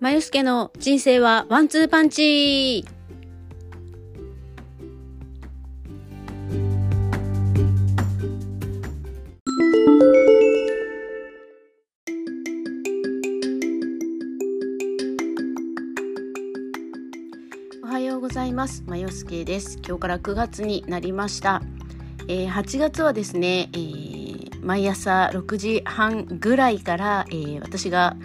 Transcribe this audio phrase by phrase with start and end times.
[0.00, 2.86] まゆすけの人生はワンツーパンチ。
[17.84, 18.82] おはようございます。
[18.86, 19.76] まゆすけです。
[19.86, 21.60] 今日から9月になりました。
[22.26, 28.16] えー、8月はですね、えー、毎朝6時半ぐらいから、えー、私が、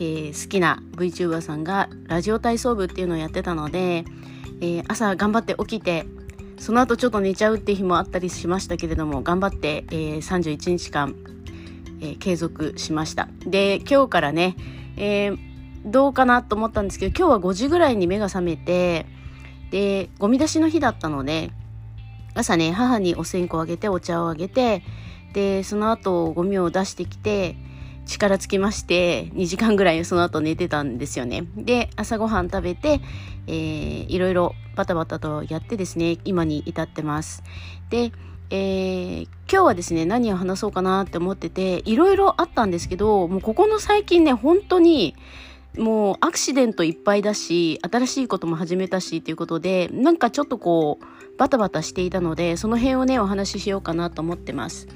[0.00, 4.04] え好きな VTuber さんがラジオ体操部っていうのをやってたので、
[4.60, 6.06] え朝頑張って起きて
[6.58, 11.14] その後ちょっと寝ちゃうって日もあったりしましたけれども頑張って、えー31日間、
[12.00, 13.28] え継続しました。
[13.46, 14.56] で今日からね、
[14.96, 15.32] え
[15.84, 19.06] どうかなと思ったんですけど今日は5時ぐらいに目が覚めて
[19.70, 21.50] でゴミ出しの日だったので
[22.34, 24.82] 朝ね、母にお線香をあげて、お茶をあげて、
[25.32, 27.56] で、その後、ゴミを出してきて、
[28.06, 31.44] 力尽きまして、2時間ぐらいその後寝てたんですよね。
[31.56, 33.00] で、朝ごはん食べて、
[33.46, 37.42] えー、いろいろバタバタとやってですね、今に至ってます。
[37.90, 38.12] で、
[38.50, 45.16] えー、今日はですね、何を話そうかなって思ってて、いろいろあったんですけど、もうここの最近ね、本当に、
[45.76, 51.04] もうアクシデントいっぱいだし、新しいことも始めたしっていうことで、なんかちょっとこう、
[51.36, 54.86] バタバタしていたのでその辺をねお話ししようかなと思ってます。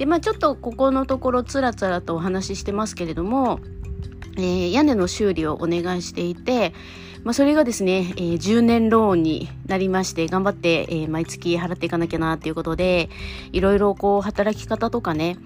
[0.00, 3.60] でまあちょっとここのところつらつらとお話ししてますけれども、
[4.38, 6.72] えー、屋根の修理をお願いしていて、
[7.22, 13.10] まあ、それがですね、えー、10年ローンになりまして頑張って、えー、毎月払っていかなきゃなっていうことで
[13.52, 15.36] いろいろこう働き方とかね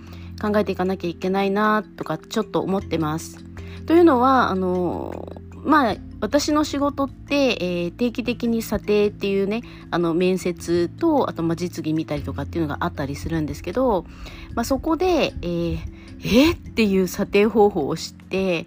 [0.40, 3.44] 考えていかなきゃいけないなとかちょっと思ってます。
[3.86, 5.32] というのはあの
[5.64, 14.06] まあ私の仕事って、えー、定期的に査定っていうねあの面接とあとま実技見たりとかっていうのがあったりするんですけど、
[14.54, 15.78] まあ、そこで、えー、
[16.20, 18.66] えー、っていう査定方法を知って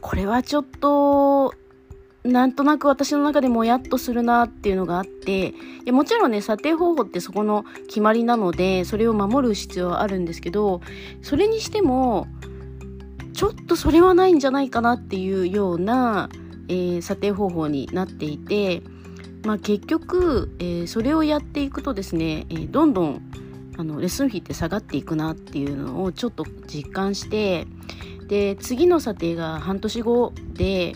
[0.00, 1.54] これはちょっと
[2.24, 10.80] なんとなく私の中でもやっとするなっていうのがあっていやもちろんね査定方法ってそこの決まりなのでそれを守る必要はあるんですけど
[11.20, 12.26] それにしても
[13.34, 16.28] ちょっとそれはないんじゃないかなっていうような、
[16.68, 18.82] えー、査定方法になっていて、
[19.44, 23.22] まあ、結局、えー、それをやっていくとですね、えー、どんどん
[23.76, 27.66] あのレッスン費って下がっていくなっていうのをちょっと実感して
[28.28, 30.94] で次の査定が半年後で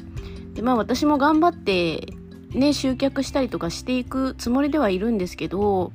[0.54, 2.06] で、まあ、私も頑張って
[2.54, 5.92] ね、集客したりとかしていくつもりではいるんですけど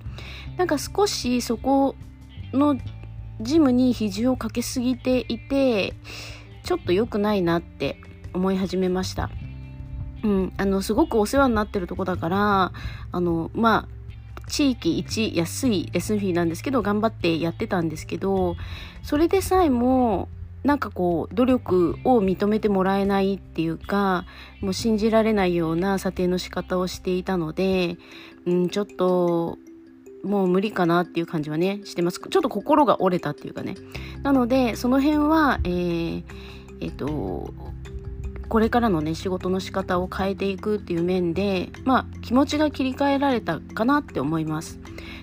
[0.56, 1.96] なんか少しそこ
[2.54, 2.78] の
[3.42, 5.96] ジムに肘をかけすぎていて
[6.64, 7.98] ちょっと良くないなって
[8.34, 9.32] 思い始めました。
[10.24, 12.72] うん、あのすごくお世話になってるとこだから
[13.12, 14.04] あのまあ
[14.48, 18.56] 地域一安いレッスンフィーなんですけど頑張ってやってたんですけど
[19.02, 20.30] それでさえも
[20.64, 24.26] なんかこう努力を認めてもらえないっていうか
[24.62, 27.98] もう信じられないような査定の仕方をしていたので、
[28.46, 29.58] うん、ちょっと
[30.24, 32.22] もう無理かなっていう感じはねしてます。
[32.22, 33.76] ちょっと心が折れたっていうかね。
[34.24, 36.24] なのでその辺はえー、
[36.80, 37.54] えー、と
[38.54, 44.80] これからのね仕事の仕方を変えていくっていう面でまあ気持ちが切り替えられたかなって思います。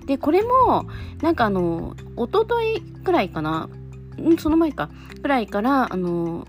[0.07, 0.89] でこれも
[1.23, 3.69] なんかあの一昨日くらいかな
[4.19, 4.91] んその前か
[5.23, 6.49] くらいからあの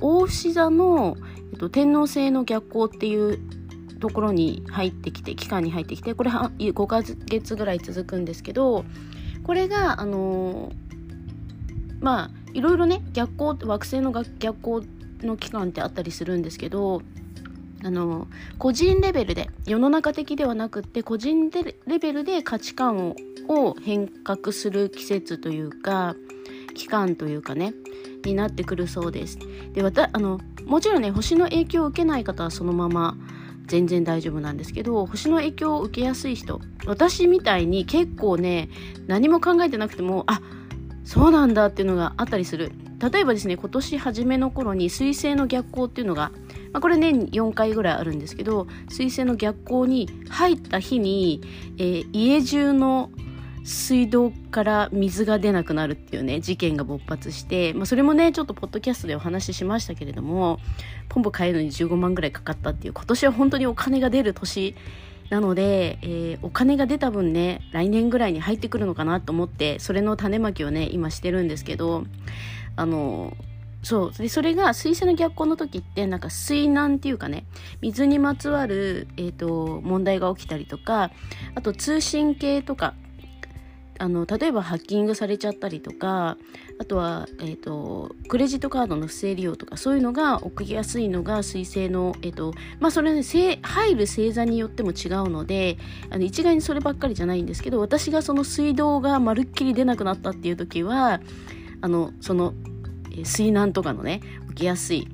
[0.00, 1.16] 大牛座の、
[1.52, 3.40] えっと、天王星の逆行っていう
[3.98, 8.84] ところに入ってきて期間に入ってきてこれは5ヶ月ぐらい続くんですけど
[9.42, 10.70] これがあの
[11.98, 17.02] まあいろいろね逆光惑星の逆光の期間ってあったりするんですけど
[17.84, 18.26] あの
[18.58, 23.16] 個人レベルで世の中的ではなくって個人レベルで価値観を
[23.48, 26.16] を変革する季節というか
[26.74, 27.74] 期間というかね
[28.24, 29.38] になってくるそうです。
[29.72, 33.16] であのもちろんね星の影響を受けない方はそのまま
[33.66, 38.68] 全然大丈夫なんですけど星の影響を受けやすい人私みたいに結構ね
[39.06, 40.40] 何も考えてなくてもあ
[41.04, 46.30] そうなんだっていうのがあったりする例えばですね今年初めの頃に彗星の逆行っていうのが、
[46.72, 51.42] まあ、これ年4回ぐらいあるんですけど彗星の逆行に入った日に、
[51.78, 53.10] えー、家中の
[53.64, 60.60] 水道から水が出なくなるっていうね事件が勃発して、まあ、それもねちょっとポッドキャストでお話ししましたけれども
[61.08, 64.76] ポンプ買えるのに15万ぐらいかかったっていう今年は本当にお金が出る年
[65.30, 72.04] なので、えー、お金が出た分ね来年ぐらいに入ってくるのかなと思ってそれの種まきをね今してるんですけど
[72.76, 73.36] あの
[73.82, 74.12] そう。
[74.12, 77.46] でそれが水星の逆行の時ってなんか水難っていうかね
[77.80, 81.10] 水にまつわる、えーと問題が起きたりとか
[81.54, 82.94] あと通信系とか
[83.98, 86.36] あの例えばハッキングされちゃったりとか
[86.78, 93.22] あとは、えーと、クレジットカードの不正利用とかそういうのが起きやすいのが水星の、えーとまあ、それね
[93.62, 95.78] 入る星座によっても違うので
[96.10, 101.20] あの一概にそればっかりじゃないんですけど私がその水道がまるっきり出なくなったっていう時は
[101.86, 102.52] あのその
[103.22, 105.06] 水難とかのね起きやすい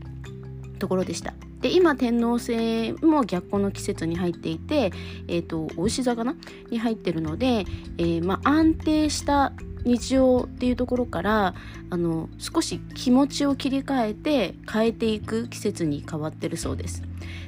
[0.78, 1.34] ところでした。
[1.60, 4.90] で今天王星も逆行の季節に入っていて、
[5.28, 6.34] えーと、お牛座かな？
[6.70, 7.66] に入ってるので、
[7.98, 9.52] えー、まあ、安定した
[9.84, 11.54] 日常っていうところから
[11.90, 17.02] あの少し気持ちを切り替えて変えていく季節に変わってるそうです。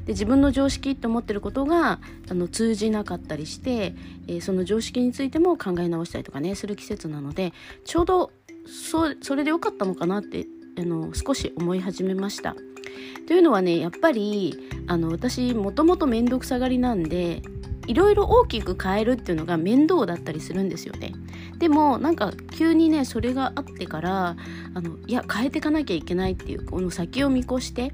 [0.05, 1.99] で自分の常識って思ってることが
[2.29, 3.95] あの通じなかったりして、
[4.29, 7.55] えー、その常識についても考え直したりとかねする季節なので
[7.87, 8.31] ちょうど
[8.67, 10.47] そそれで良かったのかなって
[10.79, 12.57] あの少し思い始めました。
[13.27, 17.43] というのはねやっぱりあの私もともと面倒くさがりなんで
[17.87, 21.13] いろいろ大きく変えるっていうのが面倒だったりするんですよね
[21.59, 24.37] でもなんか急にねそれがあってから
[24.75, 27.93] あのいや変えていかなきゃいけないっていうこの先を見越して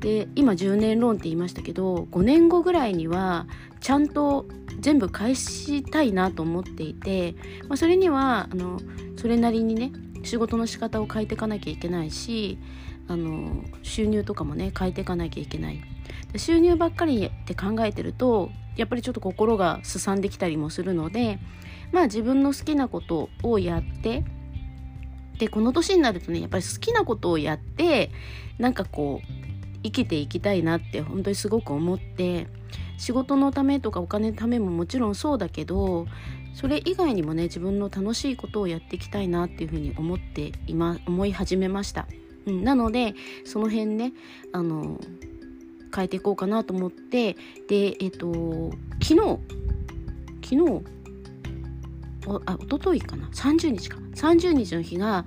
[0.00, 3.46] で今10年ローンって言いましたけど5年後ぐらいには
[3.80, 4.46] ちゃんと
[4.80, 7.34] 全部返したいなと思っていて、
[7.68, 8.80] まあ、それにはあの
[9.22, 9.92] それなりにね
[10.24, 12.58] 仕事の仕方を変えていかなきゃいけないし
[13.06, 15.80] あの収入とかもね変えていかなきゃいけない。
[16.36, 21.38] 収入ばっかりって考えてるとやっぱりちょっと心がすさんできたりもするので
[21.92, 24.24] まあ自分の好きなことをやって
[25.38, 28.10] でこの年になるとねやっぱり好きなことをやって
[28.58, 32.48] なんかこう生きていきたいなって本当にすごく思って
[32.98, 36.06] 仕事のためとかお金のためももちろんそうだけど
[36.54, 42.06] それ以外にもね自分の楽しいことをやっていきたいなっていうふうに思って今思い始めました。
[42.46, 43.14] うん、なので
[43.44, 44.12] その辺ね
[44.52, 45.00] あの
[45.94, 47.36] 変えていこうかなと思って
[47.68, 48.72] でえっ、と
[49.02, 49.38] 昨日
[50.42, 51.01] 昨日
[52.26, 55.24] おあ一昨日かな？30日か30日の日が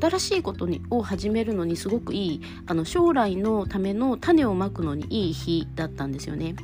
[0.00, 6.54] 新しいことにを始めるのにすごくいいあの将来のための種をまくのにいい日だったんですよね。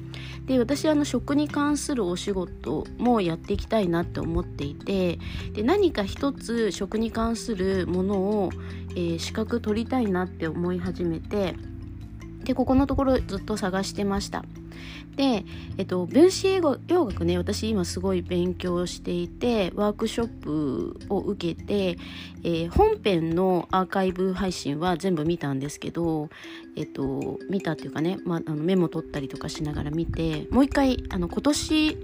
[0.47, 5.19] で私あの食に関するお仕事もやっていきたいなって思っていて
[5.53, 8.51] で何か一つ食に関するものを、
[8.91, 11.55] えー、資格取りたいなって思い始めて
[12.45, 14.45] でここのところずっと探してました。
[15.17, 15.45] で、
[15.77, 21.99] えっと、分子英語洋学ね私今すごい勉強していてワークショップを受けて、
[22.43, 26.31] えー、本編のアーカイブ配信は全部見たんですけど、
[26.77, 31.99] えっと、見たっていうかね、まあ、あのメモ取ったりとかしながら見てもう一回あの今年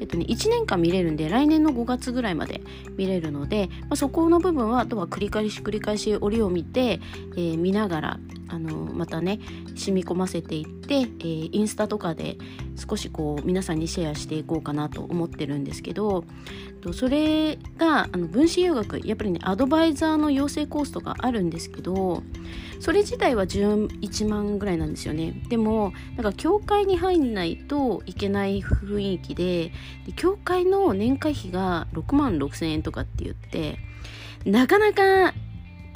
[0.00, 2.60] えっとね、1年間見れるんで来年の5月ぐらいまで
[2.96, 7.00] 見れるので、まあ、そこの部分はあとは繰り返し繰り返し折を見て、
[7.32, 9.40] えー、見ながらあのまたね
[9.74, 12.38] 染み込ませていって、えー、インスタとかで
[12.76, 16.24] 少しこう皆さんにシェアしていこうかなと思ってるんですけど
[16.92, 22.22] それがあの分子留学やっぱりねアドバイザーの養成コースとかあるんですけど
[22.80, 25.42] それ自体は11万ぐらいなんですよね。
[25.48, 29.72] でもなんか教会に入んないといけない雰囲気で
[30.06, 33.78] で教会の年会費が6万6千円とかって言って
[34.44, 35.34] なかなか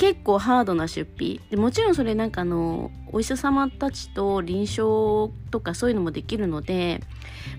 [0.01, 1.43] 結構ハードな出費。
[1.51, 7.03] でもちろんそれなんかあのお医者様たちと臨床とかそういうのもできるので、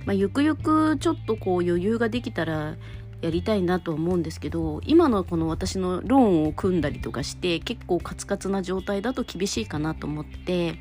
[0.05, 2.77] まあ、ゆくゆくちょっとこう余裕ができたら
[3.21, 10.79] やりたいなと思うんですけど今のこの私のローンを組んだりとかして結構カツカツな状態だと厳しいかなと思って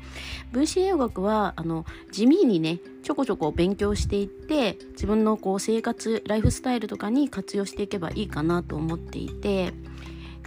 [0.51, 9.73] 分子栄養学はあの地味にねちょこちょこ勉強していって自分のこう生活ライフスタイルとかに活用していけばいいかなと思っていて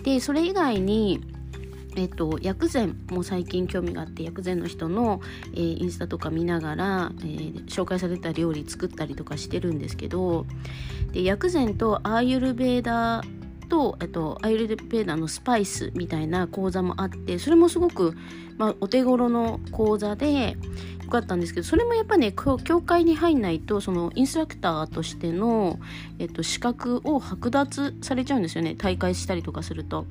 [0.05, 1.21] でそれ以外に
[1.97, 5.21] えっと、薬膳も最近興味があって薬膳の人の、
[5.53, 10.45] えー、インスタとか見ながら、えー、紹介された料理作ったりとかしてるんですけど
[11.13, 13.23] で薬膳とアーユルベーダ
[13.65, 18.15] と、えっと、アーユルベーダのスパイスみたいな講座もあってそれもすごく、
[18.57, 20.57] まあ、お手頃の講座で
[21.05, 25.79] よかったんですけどそれもやっぱね教会に入んないとそのインストラクターとしての、
[26.19, 28.75] えっと、資格を剥奪されちゃうんですよね。
[28.75, 30.07] 大会したりとかすると。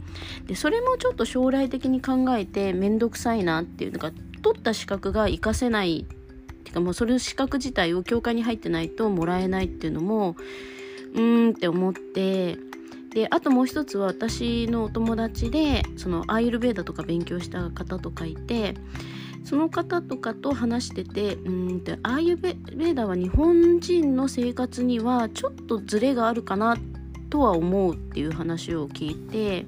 [0.45, 4.11] でそれもちょっと将来的に考えて面倒くさいなっていうのが
[4.43, 6.05] 取った資格が活かせないっ
[6.63, 10.35] ていうかもうそれ資格自体を教会に入ってないともらえないっていうのも
[11.13, 12.57] うーんって思って
[13.13, 18.73] であともう一つは私のお友達でそのアーユルベーダとか勉強した方とかいて
[19.43, 26.75] その方とかと話しててうんとアーユベーダは日本人の生活にはちょっとズレがあるかな
[27.33, 29.65] とは思うっていう話を聞いて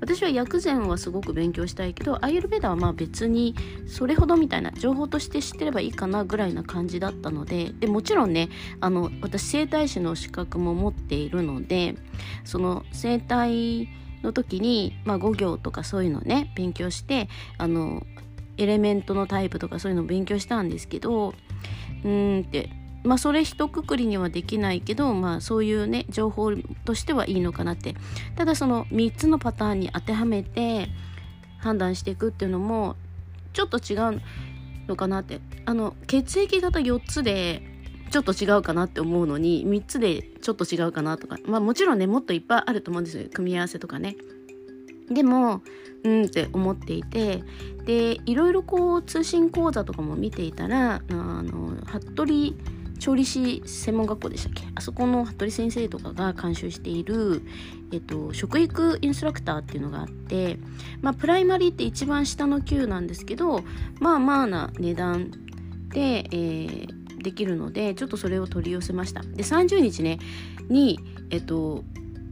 [0.00, 3.54] 私は薬膳はすごく勉強したいけどアイルベーダはまあ別に
[3.86, 8.48] それほどみたいな情報として知ってればいいかなぐらいな感じだったのででもちろんね
[8.80, 11.94] あの私整体師の資格も持っているので
[12.42, 13.88] その整体
[14.24, 17.28] の時に、まあ、5行とかそういうのね勉強して
[17.58, 18.04] あの
[18.56, 22.70] エレメントのタイプとかそういうのを勉強したんですけどうーんって
[23.04, 26.52] まあそれ一括りにはできないけどまあそういうね情報
[26.84, 27.94] としてはいいのかなって。
[28.34, 30.88] ただその3つのパターンに当てはめて
[31.58, 32.96] 判断していくっていうのも
[33.52, 34.20] ちょっと違う
[34.88, 35.40] のかなって。
[35.66, 37.62] あの血液型4つで
[38.10, 41.36] ちょっと違うかなって思うのに3つでちょっと違うかなとか。
[41.46, 43.28] まあもちろんねもっといっぱいあると思うんですよ。
[43.32, 44.16] 組み合わせとかね。
[45.10, 45.62] でも
[46.04, 47.44] うんって思っていて。
[47.84, 52.56] でいろいろこう通信講座とかも見ていたらあの服部
[53.04, 54.62] 調理師専門学校でしたっけ？
[54.74, 57.42] あそこの服部先生とかが監修している、
[57.92, 60.58] えっと、食育インストラクターっていうのがあって、
[61.02, 63.62] まあ、プライマリーって一番下の級なんですけど
[64.00, 65.30] まあまあな値段
[65.90, 69.20] で、えー、できるのでちょっとそれを取り寄せました。
[69.20, 70.18] で30日ね
[70.70, 71.84] にえっと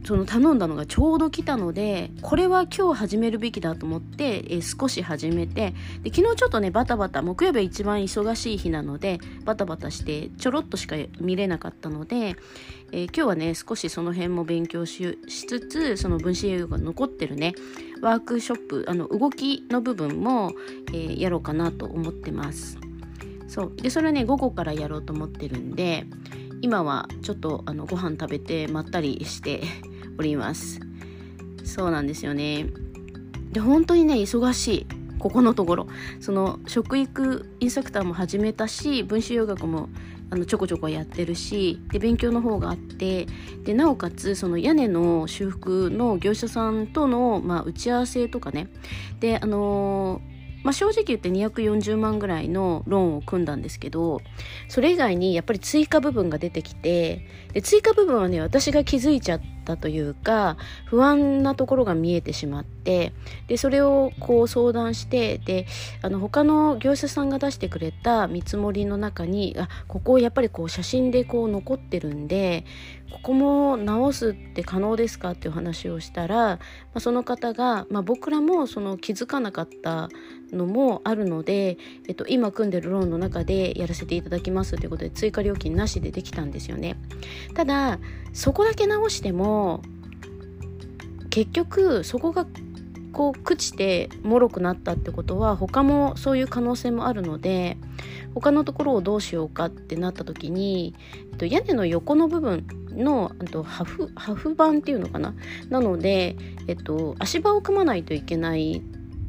[0.05, 12.35] その頼んだのがちょうど来たのでこれは今日始めるべきだと思って、えー、少し始めてで昨日ちょっとねバタバタ木曜日は一番忙しい日なのでバタバタしてちょろっとしか見れなかったので、
[12.91, 15.17] えー、今日はね少しその辺も勉強し
[15.47, 17.53] つつその分子栄養が残ってるね
[18.01, 20.51] ワークショップあの動きの部分も、
[20.89, 22.77] えー、やろうかなと思ってます。
[23.47, 23.75] そう。
[23.75, 26.05] でそれね午後からやろうと思ってるんで
[26.61, 29.61] 今はちょっとあのご飯食べてまったりして
[30.17, 30.79] おります。
[31.63, 32.67] そうなんですよね。
[33.51, 34.87] で本当にね忙しい。
[35.19, 35.87] ここのところ。
[36.19, 39.89] その食育インストラクターも始めたし分子洋学も
[40.29, 43.27] あのちょこちょこやってるしで勉強の方があって
[43.63, 48.67] でなおかつその屋根の修復の業者さんとの、まあ、打ち合わせとかね。
[49.19, 54.21] であのーまあ、正直言って240万ぐらいのローンを組んだんですけど
[54.69, 63.13] それ以外にやっぱり追加部分が出てきてで追加部分はね私が気づいちゃってたというか不安なところが見えてしまって
[63.47, 65.65] でそれをこう相談してで
[66.01, 72.65] あの他の業者さんが出してくれた見積もりの中にあここやっぱりこう写真でこう残ってるんで
[73.13, 76.59] ここも直すって可能ですかっていう話をしたら、ま
[76.95, 80.09] あ、その方が、まあ、僕らもその気づかなかった
[80.51, 81.77] のもあるので、
[82.07, 86.95] えっと、今組んでるローンの中でやらせていただきますということで追加料金なしでできたんですよね。
[87.53, 87.99] ただ
[88.33, 89.52] そこだけ直しても
[91.29, 92.45] 結局そこが
[93.11, 97.77] こう朽ちて脆くなったってことは他もそういう可能性もあるので
[98.33, 100.95] 他のところをどうしようかってなった時に、
[101.31, 105.35] えっと、屋根の横の部分のあとハフハフ板っていうのかな？
[105.69, 106.35] なので、
[106.67, 108.81] えっと、足場を組まないといけない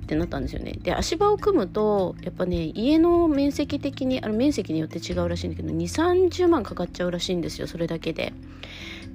[0.04, 0.72] ってなったんですよね。
[0.82, 8.32] で足場を組むとやっぱね家の面積的にあの面積によって違うらしいんだけど2 3 0万かかっちゃうらしいんですよそれだけで。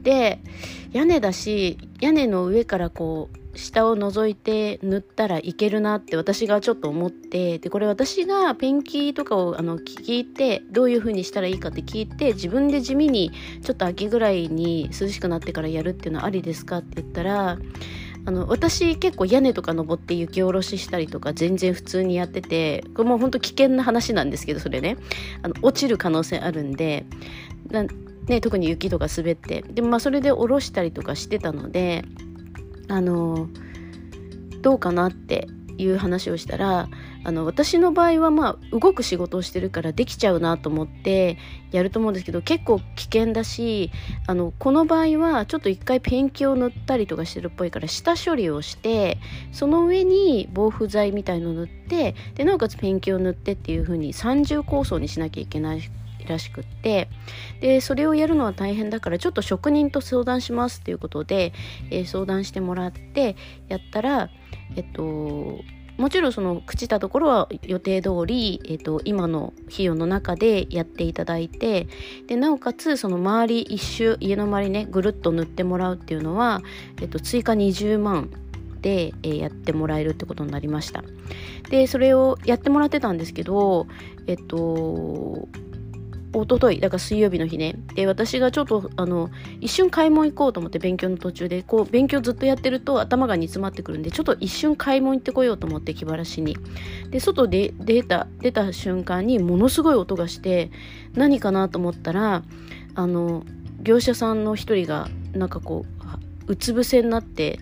[0.02, 0.40] で
[0.92, 13.32] 屋根だし屋根の上からこう下を覗いて塗ったらいけるなって私がちょっと思ってでこれ私がペンキとかをあの聞いてどういう風にしたらいいかって聞いて自分で地味に
[13.64, 17.58] ちょっと秋ぐらいに涼しくなってからやるっていうのはありですかって言ったら
[18.26, 24.98] あの私結構屋根とか登って雪下ろししたりとか全然普通にやっててこれもうほんと危険な話なんですけどそれね。
[25.42, 27.06] あの落ちる可能性あるんで
[28.30, 29.64] ね、特に雪とか滑って。
[29.64, 32.06] でもまあそれで下ろしたりとかしてたので
[32.88, 33.50] あの
[34.62, 36.90] どうかなっていう話をしたら
[37.24, 41.38] あの私の場合はまあ動く仕事をしてるからできちゃうなと思って
[41.72, 43.92] やると思うんですけど結構危険だし
[44.28, 49.18] あのこの場合はちょっと一回ペンキを塗ったりとかしてるっぽいから下処理をして
[49.52, 55.82] その上に防腐剤みたいの塗ってでなおかつペンキを塗ってっていう風に三重構想にしなきゃいけない
[56.30, 57.10] らしくって
[57.60, 61.52] でそれをやるのは大変だからちょっと職人と相談しますっていうことで、
[61.92, 63.36] えー、相談してもらって
[63.68, 64.30] やったら
[64.76, 65.60] えっと
[66.00, 71.90] もちろんその朽ちたところは予定通り、えーと、今の費用の中でやっていただいて
[72.26, 76.62] でなおかつその周り一周家の周りねぐるっと塗ってもらうっていうのは、
[77.02, 78.32] えーと、追加20万
[78.80, 81.04] で、え、やってもらえるってことになりました。
[81.70, 83.86] でそれをやってもらってたんですけど
[84.26, 85.50] えっと、
[86.32, 87.76] 一昨日だから水曜日の日ね。
[87.96, 89.30] で私がちょっとあの
[89.62, 96.58] 一瞬買い物行こうと思って勉強の途中でこう勉強ずっとやってると頭が煮詰まってくるんでちょっと一瞬買い物行ってこようと思って気晴らしに。
[97.10, 100.72] で外で出た出た瞬間にものすごい音がして
[101.16, 102.44] 何かなと思ったら
[102.96, 103.44] あの
[103.82, 105.86] 業者さんの一人がなんかこ
[106.48, 107.60] ううつ伏せになって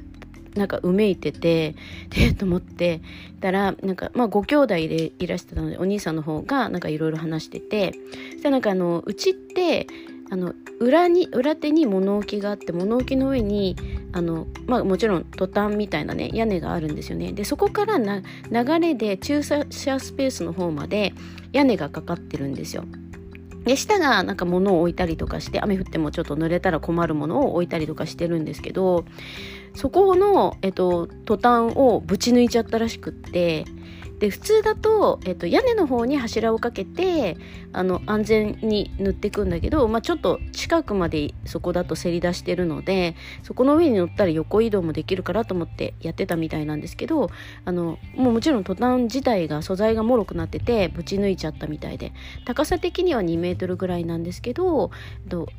[0.58, 1.76] なんかうめいてて
[2.10, 3.02] でと思って
[3.40, 7.94] たらなんかまあご兄弟でいらしてたのでお兄さんの方がなんかいろいろ話してて
[8.34, 9.88] そしたらなんかあのうちって
[10.30, 13.76] あの裏に裏手に物置があって物置の上に
[14.12, 17.32] あの、まあ、もちろんトタンみたいなね屋根があるんですよね。
[17.32, 18.22] でそこからな
[18.52, 21.14] 流れで駐車スペースの方まで
[21.54, 22.84] 屋根がかかってるんですよ。
[23.64, 29.04] で下がなんか物を置いたりとかして雨降ってもちょっと濡れたら困るものを置いたりとかしてるんですけど
[29.78, 33.64] そこの、えっと、トタンをぶち抜いちゃったらしくって
[34.18, 37.38] で普通だと、えっと、屋根の方に柱をかけて
[37.72, 47.30] あの安全に塗っていくんだけど、まあ、ちょっと近くまでそこだとせり出してるのでそこの上に乗ったら横移動もできるからと思ってやってたみたいなんですけど
[47.64, 52.12] あのもうもちろんトタン自体が素材がもろくなっててぶち抜いちゃったみたいで
[52.46, 54.90] 高さ的には2メートルぐらいなんですけど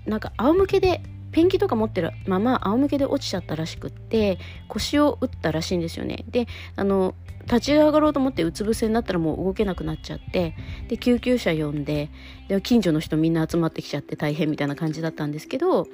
[0.04, 1.00] なんか仰向けで
[1.38, 6.24] ペンキとか持ってるまま仰向けで落ちちゃったらしくって腰を打ったらしいんですよね。
[6.28, 10.56] であの立ち上がろうと思ってうつ伏せになったらもう動けなくなっちゃって
[10.88, 12.10] で救急車呼んで
[12.48, 15.86] で近所の人みんな集まってきちゃって大変みたいな感じだったんですけど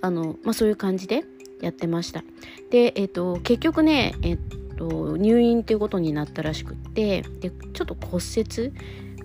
[0.00, 1.22] あの、まあ、そういう感じで
[1.62, 2.24] やってました。
[2.70, 8.72] で、えーと、結局ね、えーと、入院っていうことになったらしくってでちょっと骨折？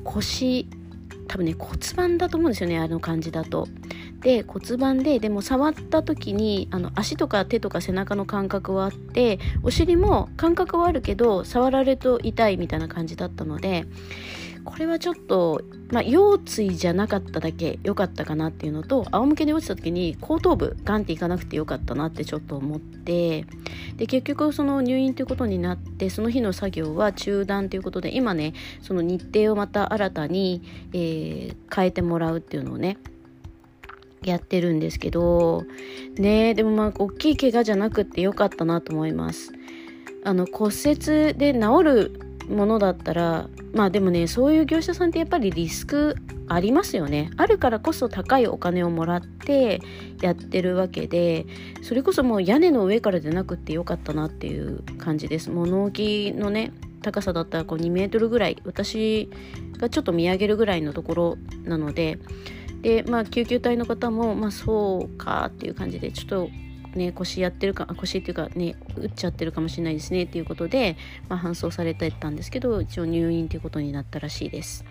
[0.04, 0.68] 腰
[1.28, 3.68] 多分ね骨盤だと思うんですよねあの感じだと。
[4.24, 13.86] で骨盤ででも触った時にあの足とか手とか背中の感覚はあってお尻も感覚はあるけど触られると痛いみたいな感じだったので
[14.64, 15.62] これはちょっと、
[15.92, 23.46] まあ、腰椎じゃなかっただけ良かったかなっていうのと仰向けで落ちた時に後頭部ガンっていかなくてよかったなってちょっと思って
[23.98, 30.64] で結局その入院ということになってその日の作業は中断ということで今ねその日程をまた新たに、
[30.94, 32.98] えー、変えてもらうっていうのをね
[34.32, 35.64] やってるんですけど
[36.16, 39.52] ねでもまあ大きい怪我じゃなくってよかったなと思います。
[40.26, 46.16] あの骨折で治るものだったらまあでもねそういう業者さんってやっぱりリスク
[46.48, 47.32] ありますよね。
[47.38, 49.82] あるからこそ高いお金をもらって
[50.22, 51.46] やってるわけで
[51.82, 55.50] それこそもう屋根の上からでなくってよかったなっていう感じです。
[55.50, 59.30] 物置のね高さだったらこう2メートルぐらい私
[59.78, 62.18] がちょっと見上げるぐらいのところなので
[62.84, 66.50] でまあ救急隊の方もまあそうかっていう感じでちょっと
[66.98, 70.98] ね腰やってるか腰っていうかね打っちゃってるかもしれないですねっていうことで、
[71.30, 74.86] まあ、搬送されてたんですけど一応入院ということになったらしいです。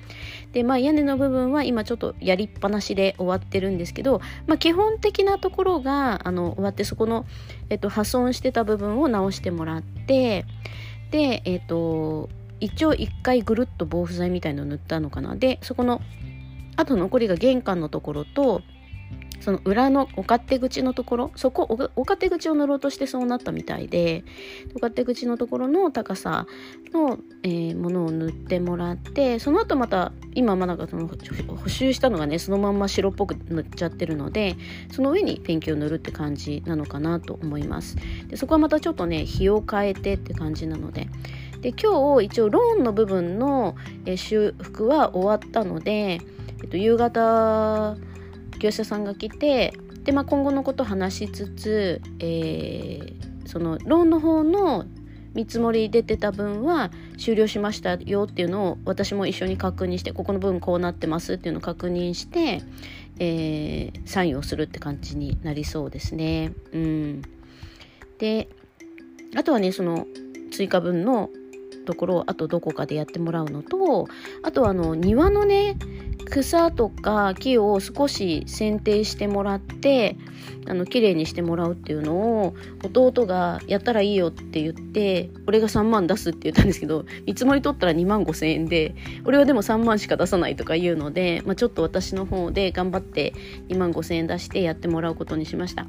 [0.52, 7.26] でまあ屋根の部分は今ちょっとやりっぱなしで終わってるんですけど、まあ、基本的なところがあの終わってそこの、
[7.68, 10.46] えっと、破損してた部分を直してもらって
[11.10, 15.36] でえっと一応一回ぐるっと防腐剤みたいのを塗ったのかな。
[15.36, 16.00] でそこの
[16.82, 18.60] あと残りが玄関のところと
[19.38, 21.62] その裏のお勝手口のところそこ
[21.96, 24.24] お勝手口を塗ろうとしてそうなったみたいで
[24.70, 26.46] お勝手口のところの高さ
[26.92, 34.56] の、えー、ものを塗ってもらってその後また今まだその補修したのがねそのまんま白っぽく塗っちゃってるので
[34.92, 37.96] その上にペンキを塗るって感じなのかなと思います。
[38.26, 41.08] でそこはまたちょっとね日を変えてって感じなので。
[41.62, 46.20] で今日一応ローンの部分の、え、修復は終わったので
[46.62, 47.96] えっと、夕方
[48.58, 49.72] 業者さんが来て
[50.04, 54.86] で、まあ、今後のこと話しつつ、えー、そのローンの方の
[55.34, 62.62] 見積もり出てた分は終了しましたよっていうのを私も一緒に確認してここの分こうなってますっていうのを確認して、
[63.18, 66.52] えー、サインをするって感じになりそうですね。
[66.72, 67.22] うん、
[68.18, 68.48] で
[69.34, 70.06] あとはねその
[70.50, 71.30] 追加分の
[71.82, 74.08] ところをあとどこかでやってもらうのと
[74.42, 75.76] あとあの庭のね
[76.30, 80.16] 草とか木を少し剪定してもらって
[80.66, 93.34] あの綺麗にしてもらうっていうのを弟がやったらいいよって言って俺が3万出すって言ったんですけど見積もり取ったら2万5千円で俺はでも3万しか出さないとか言うので、まあ、ちょっと私の方で頑張って
[93.68, 95.86] 2万5千円出してやってもらうことにしました。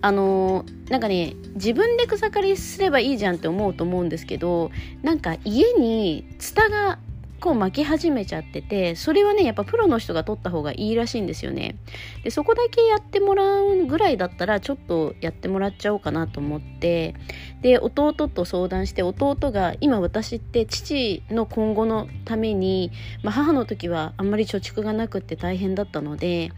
[0.00, 4.70] あのー、なんかね自分で草刈りすればいいじゃんって思うと思うんですけど
[5.02, 6.98] なんか家にツタが
[7.44, 11.76] 構巻き始めちゃっててそれはねやっぱプロの人が取った方がいいらしいんですよね。
[12.22, 17.14] でそこだけやってもらうぐらいだったらちょっとやってもらっちゃおうかなと思って
[17.60, 22.90] で弟と相談して弟が今私って父の今後のために、
[23.22, 26.50] まあ、母の時はあんまり貯蓄がなくって大変だったので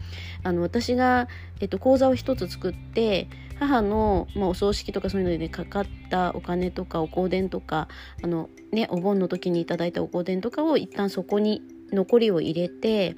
[0.43, 1.27] あの私が、
[1.59, 3.27] えっと、口座を一つ作って
[3.59, 7.87] 母の、まあ、お葬式とかそういうのでかかったお金とかお香典とか
[8.23, 13.15] あの、ね、お盆の時にいただいたお香典とかを一旦そこに残りを入れて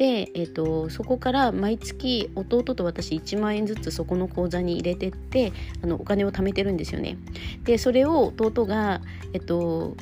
[0.00, 5.52] で、えーと、そこから毎月弟と私1万円ずつそこの口座に入れてって
[5.84, 7.18] あのお金を貯めてるんですよね。
[7.64, 9.02] でそれを弟が、
[9.34, 9.96] えっ、ー、と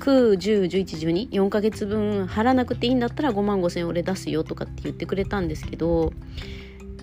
[0.00, 6.12] 9、10、11、12、4ヶ月分払わなくていいんだったら5万5千円俺出すよとかって言ってくれたんですけど、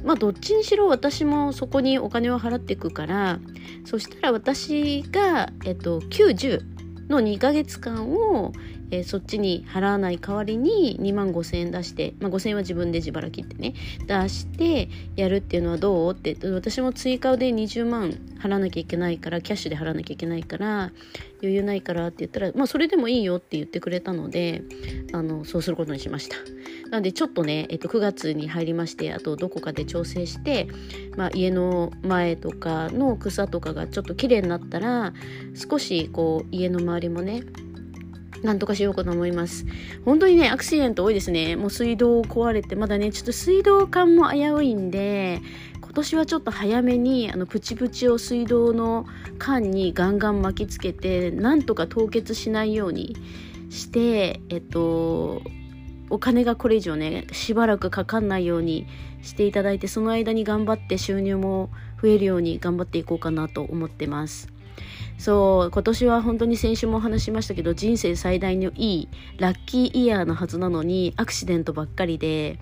[0.08, 3.40] まあどっちにしろ私もそこにお金を払っていくから、
[3.84, 6.62] そしたら私が、えっと、90
[7.10, 8.54] の2ヶ月間を、
[8.90, 13.74] えー、そっちに払わない代わりに2万5千円出して、まあ、5千円は自分で自腹切ってね
[14.08, 16.14] 出してやるっていうのはどう？
[16.14, 20.92] って私も追加で20万払わなきゃいけないからキャッシュで払わなきゃいけないから
[21.42, 24.64] 余裕ないからって言ったらまあそれでもいいよって言ってくれたので
[25.12, 26.38] あのそうすることにしました。
[26.90, 30.68] なのでちょっとね、えっと、9月に入りましてあとどこかで調整して、
[31.16, 35.14] まあ、家の前とかの草とかがちょっと綺麗になったら
[35.56, 37.44] 少しこう家の周りもね
[38.44, 39.66] なんとかしようかと思います。
[40.06, 41.56] 本当にね、アクシデント多いですね。
[41.56, 45.42] もう水道壊れて、まだね、ちょっと水道管も危ういんで、
[45.82, 49.06] 今年はちょっと早めに、あの、プチプチを水道の
[49.40, 53.16] 管にガンガン巻きつけて、なんとか凍結しないように
[53.70, 55.42] して、えっと、
[56.10, 58.88] お金がこれ以上ね、しばらくかかんないように
[59.22, 61.70] していただいて、その間に頑張って収入も
[62.02, 64.48] 増えるように頑張っていこうかなと思ってます。
[65.18, 72.60] そう今年は本当に先週も話しましたけど人生最大のいいラッキーイヤーのはずなのにアクシデントばっかりで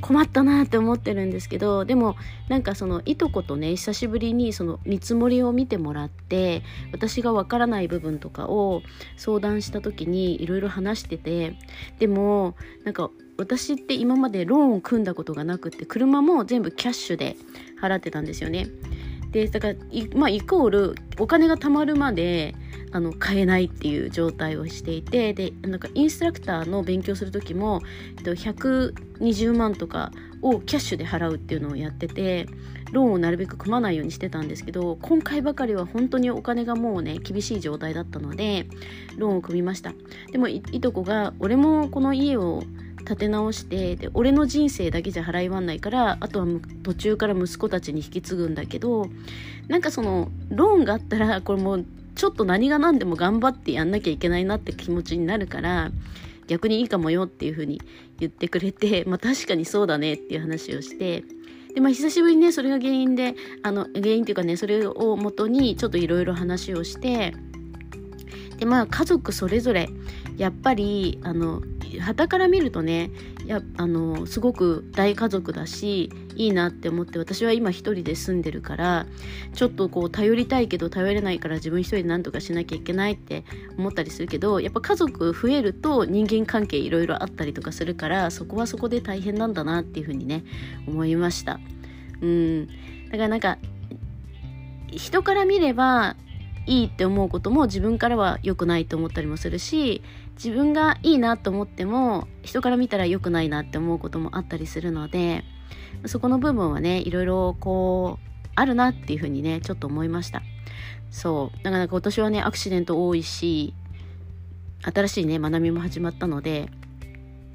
[0.00, 2.16] 困ったなって思ってるんですけどでも
[2.48, 8.82] なんかそのいとことね久しぶりにその見積もりを見てもらって私がわからない部分とかを
[9.16, 11.56] 相談した時にいろいろ話してて
[11.98, 17.36] でもなんか私って今までローンを組んだことがなくって車も全部キャッシュで
[17.80, 18.68] 払ってたんですよね。
[19.30, 19.74] でだから
[20.16, 22.54] まあ、イコールお金が貯まるまで
[22.92, 27.80] あの買えないっていう状態をしていてでなんかインストラクターの勉強する時も
[28.24, 30.10] 120万とか
[30.42, 32.46] をキャッシュで払うっていうのをやってて
[32.92, 38.66] ローンをなるべく組まないようにしてたんですけど今回ばかりは本当にお金がもうね厳しい状態だったので
[39.16, 39.92] ローンを組みました。
[40.32, 42.64] でもいとこが俺もこの家を
[43.00, 46.46] 立て直してで俺の人生だけじゃ払い割んないからあとは
[46.82, 49.06] 途中から息子たちに引き継ぐんだけど
[49.68, 51.86] なんかそのローンがあったらこれもう
[52.20, 55.90] ちょっと何が何でも頑張ってやんなきゃいけないなって気持ちになるから
[56.48, 57.80] 逆にいいかもよっていうふうに
[58.18, 61.24] 言ってくれて まあ確かにそうだねっていう話をして
[61.74, 67.32] でまあ久しぶりにねそれが原因であの原因っていうかねそれをもとにちょっといろいろ話をして
[68.60, 69.88] でまあ家族それぞれ
[70.36, 71.62] やっぱりあの
[72.00, 73.10] 旗から見るとね
[73.46, 79.06] やあのすごく大家族だしいいなって思って私は今一人で住んでるから
[79.54, 83.44] ちょっとこう頼りたいけど頼れないから自分一人で何とかしなきゃいけないって
[83.76, 90.44] 思ったりするけどやっぱ家族増えると人間関係いろいろあったりとかするからそこはそこで大変なんだなっていうふうにね
[90.86, 91.58] 思いました。
[92.20, 92.66] うん。
[92.66, 93.58] だからなんか
[94.92, 96.16] 人から見れば
[96.66, 100.02] いいって思うことも自分からは良くないと思ったりもするし
[100.34, 105.44] 自分がいいなと思っても人から見たら良くないなって思うこともあったりするので
[106.06, 110.42] そこの部分はねいろいろこうあるなっていうふうにねちょっと思いました。
[111.10, 111.64] そう。
[111.64, 113.74] だから今年はねアクシデント多いし
[114.82, 116.68] 新しいね学びも始まったので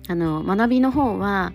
[0.08, 1.54] あの学びの方は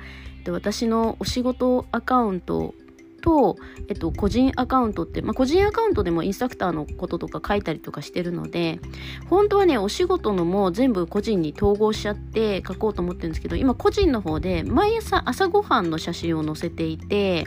[0.49, 2.75] 私のお仕事アカウント
[3.21, 3.57] と、
[3.89, 8.81] えっと、個人アカウントって、まあ、個人アカウントでもインストラクターのこととか書いたりとかしてるので、
[9.29, 17.47] 本当はね、お仕事のも全部個人に統合しちゃって書こうと思ってるんですけど、今個人の方で毎朝朝ごはんの写真を載せていて、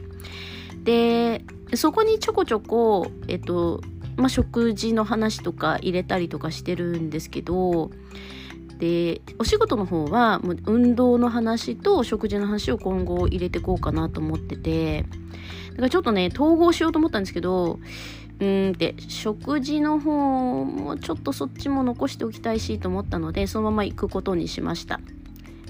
[0.83, 1.43] で、
[1.75, 3.81] そこにちょこちょこ、えっと、
[4.15, 7.89] まあ、食事の話とか入れたりとかしてるんですけど、
[8.83, 15.05] でお仕事の方はもう運動の話と食事の話を今後入れていこうかなと思ってて
[15.73, 17.79] だからちょっとね、統合しようと思ったんですけど、
[18.39, 24.99] うんって食事の方もちょっとそっちも残しておきたいしと思ったのでそのまま行くことにしました。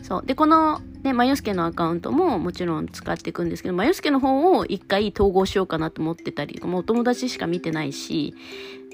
[0.01, 0.25] そう。
[0.25, 8.33] でこのねマヨスケのアカウントももちろん使っていくんですけどマヨスケの方を一回統合しようかなと思ってたりもうお友達しか見てないし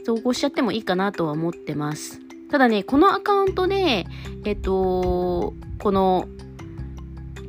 [0.01, 2.19] 統合しちゃってもいいかなとは思ってます。
[2.51, 4.07] ただねこのアカウントで
[4.43, 6.27] えっとこの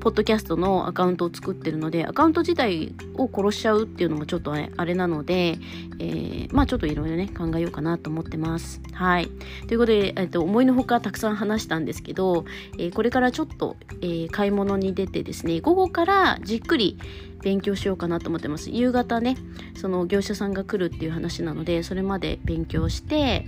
[0.00, 5.58] ポッドキャストのアカウントを作ってるので、アカウント自体を殺しちゃうっていうのもちょっとあれなので、
[5.98, 8.80] えー、まあちょっといろいろね、考えようかなと思ってます。
[8.94, 9.28] はい。
[9.68, 12.46] ということで、えっと、思いのほかたくさん話したんですけど、
[12.78, 16.98] えー、これからちょっと、えー、買い物に出てですね、午後からじっくり
[17.42, 18.70] 勉強しようかなと思ってます。
[18.70, 19.36] 夕方ね、
[19.74, 23.46] その業者さんが来るっていう話なので、それまで勉強して、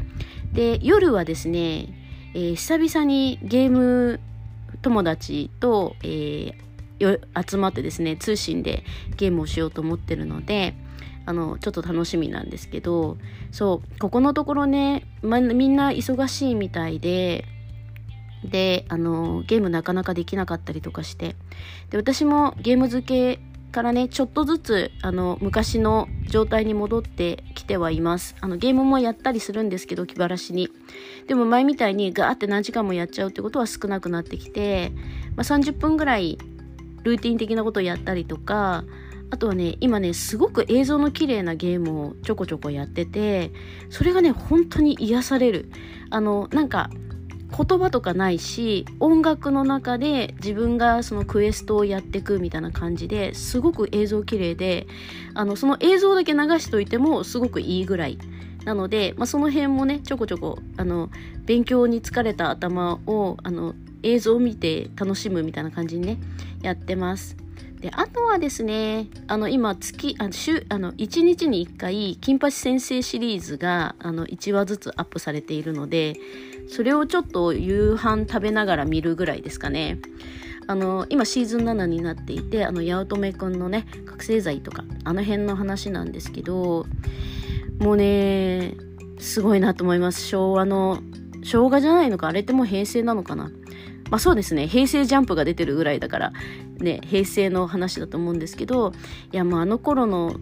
[0.52, 1.98] で、夜はですね、
[2.34, 4.20] えー、久々にゲーム
[4.80, 8.85] 友達と、えー、集まってですね通信で
[9.16, 10.74] ゲームをしようと思ってるので
[11.24, 13.16] あのちょっと楽しみなんですけど
[13.50, 17.44] そうここのところね、ま、みんな忙しいみたいで
[18.44, 21.37] であのゲームなかなかできなかったりとかして
[21.90, 28.37] で私もゲーム付けからねちょっとずつあの昔の状態に戻ってきてはいます。
[28.40, 30.68] あのゲームもやったりするんですけど気晴らしに。
[31.26, 34.92] でも前みたいにガーって何時間もやっちゃうってことは少なくなってきて、
[35.35, 36.38] まあ、30分ぐらい
[37.02, 38.85] ルーティン的なことをやったりとか
[39.30, 43.50] あとはね今ねすごく映像の綺麗なゲームをちょこちょこやってて
[43.88, 45.70] それがね本当に癒される。
[46.11, 46.90] あのなんか
[47.52, 54.86] 言葉とかないし音楽の中で自分がそのクエストをやっていくみたいな感じですごく映像綺麗で
[55.34, 58.18] あのその映像だけ流しといてもすごくいいぐらい。
[58.64, 61.10] なので、まあ、その辺もねちょこちょこあの
[61.46, 66.18] 勉強に疲れた頭をあの映像を見て楽しむみたいな感じにね
[66.62, 67.36] やってます。
[67.82, 76.14] であとはですねあの今月あ週あの1日に1回「金八先生」シリーズがあの1話ずつアップされているので
[76.72, 79.98] それをちょっと夕飯食べながら見るぐらいですかね
[80.66, 86.87] あの今シーズン7になっていてあの八乙女くんのね覚醒剤とかあの辺の話なんですけど
[87.78, 88.74] もうね
[89.18, 91.00] すごいなと思います昭和の
[91.42, 93.50] 昭和じゃないのかあれってもう平成なのかな
[94.11, 96.32] まあそうですね、平成ジャンプが出てるぐらいだから、
[96.76, 98.92] ね、平成の話だと思うんですけど、
[99.32, 100.37] いやもうあの頃の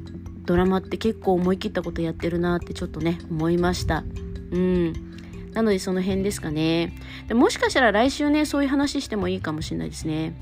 [0.45, 4.03] ドラマって結構思い切ったことやってるなってちょっとね、思いました。
[4.51, 5.10] うん。
[5.53, 6.93] なのでその辺ですかね。
[7.29, 10.35] でもしかしたら来週ね、そういう話してもいいかもしれないですね。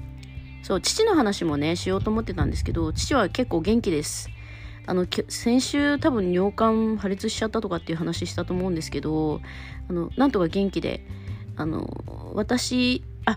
[0.63, 4.29] そう、父の話もね、しようと思ってたんですけど、父は結構元気です。
[4.87, 9.41] あの、先週多分尿管破裂しちゃったとかっていう話したと思うんですけど、
[9.89, 11.07] あの、なんとか元気で、
[11.57, 13.37] あの、私、あ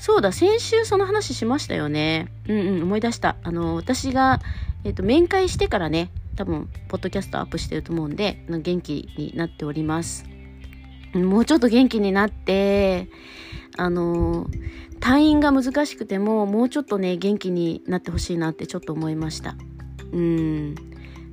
[0.00, 4.40] そうだ先週その話しましたよねうんうん思い出したあの私が、
[4.82, 10.24] えーと、面会してからね多分ポッドキャストアップしてると思うんで元気になっております
[11.14, 13.08] もうちょっと元気になって
[13.76, 14.46] あの
[15.00, 19.56] 退院が難しくてももうちょっとね元気になってほしいなってちょっと思いました
[20.12, 20.74] うん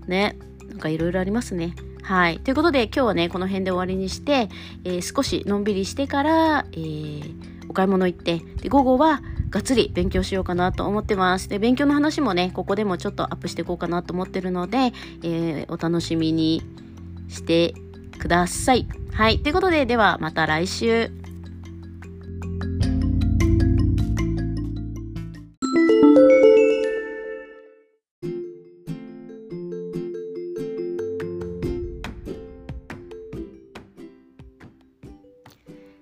[0.07, 0.37] ね
[0.69, 2.39] なんかいろいろありますねはい。
[2.39, 4.47] ということで今日はね、この辺で終わりにして、
[4.85, 11.49] えー、少しのんびりしてから、えーお買い物行って、で、午後はがっつり勉強しようかなと思ってます。
[11.49, 16.61] で、勉強の話もね、ここでもちょっとアップしていこうかなと思ってるので、えー、お楽しみに
[17.27, 17.73] して
[18.17, 18.87] ください。
[19.13, 19.39] はい。
[19.39, 21.11] ということで、ではまた来週。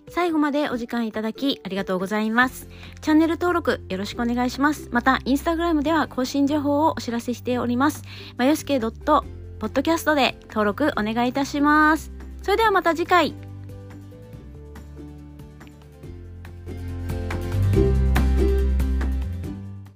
[0.10, 2.68] 最後までお時間いただきありがとうございます。
[3.02, 4.90] チャンネル登録よろしくお願いします。
[4.92, 8.02] また、インスタグラムでは更新情報をお知らせしております。
[8.38, 8.78] まよすけ
[9.66, 12.12] ポッドキャストで登録お願いいたします。
[12.44, 13.45] それではまた次回。